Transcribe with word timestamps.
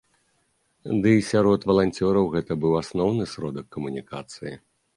Дый 1.03 1.17
сярод 1.31 1.67
валанцёраў 1.73 2.25
гэта 2.37 2.51
быў 2.65 2.73
асноўны 2.81 3.31
сродак 3.35 3.65
камунікацыі. 3.77 4.55